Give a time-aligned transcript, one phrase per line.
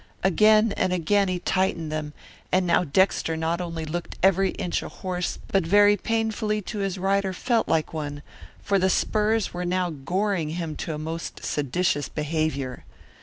[0.23, 2.13] Again and again he tightened them,
[2.51, 6.97] and now Dexter not only looked every inch a horse but very painfully to his
[6.97, 8.23] rider felt like one,
[8.63, 12.83] for the spurs were goring him to a most seditious behavior.